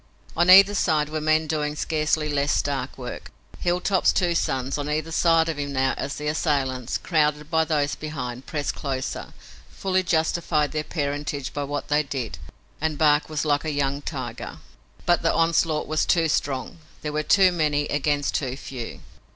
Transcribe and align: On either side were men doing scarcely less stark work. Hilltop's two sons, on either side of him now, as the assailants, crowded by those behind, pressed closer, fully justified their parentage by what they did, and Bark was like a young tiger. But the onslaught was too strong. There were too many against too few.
On 0.35 0.49
either 0.49 0.73
side 0.73 1.09
were 1.09 1.21
men 1.21 1.45
doing 1.45 1.75
scarcely 1.75 2.27
less 2.27 2.51
stark 2.51 2.97
work. 2.97 3.29
Hilltop's 3.59 4.11
two 4.11 4.33
sons, 4.33 4.79
on 4.79 4.89
either 4.89 5.11
side 5.11 5.47
of 5.47 5.59
him 5.59 5.73
now, 5.73 5.93
as 5.95 6.15
the 6.15 6.25
assailants, 6.25 6.97
crowded 6.97 7.51
by 7.51 7.65
those 7.65 7.93
behind, 7.93 8.47
pressed 8.47 8.73
closer, 8.73 9.31
fully 9.69 10.01
justified 10.01 10.71
their 10.71 10.83
parentage 10.83 11.53
by 11.53 11.65
what 11.65 11.89
they 11.89 12.01
did, 12.01 12.39
and 12.81 12.97
Bark 12.97 13.29
was 13.29 13.45
like 13.45 13.63
a 13.63 13.69
young 13.69 14.01
tiger. 14.01 14.57
But 15.05 15.21
the 15.21 15.31
onslaught 15.35 15.85
was 15.85 16.03
too 16.07 16.27
strong. 16.27 16.79
There 17.03 17.13
were 17.13 17.21
too 17.21 17.51
many 17.51 17.85
against 17.89 18.33
too 18.33 18.57
few. 18.57 19.01